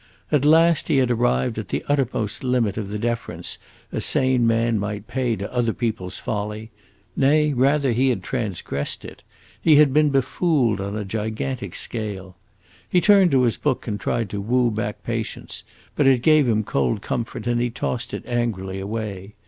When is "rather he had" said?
7.53-8.23